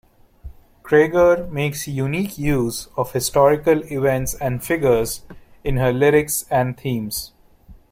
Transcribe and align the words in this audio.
Creager 0.81 1.47
makes 1.51 1.87
unique 1.87 2.35
use 2.35 2.87
of 2.97 3.11
historical 3.13 3.83
events 3.93 4.33
and 4.33 4.63
figures 4.63 5.21
in 5.63 5.77
her 5.77 5.93
lyrics 5.93 6.43
and 6.49 6.75
themes. 6.75 7.33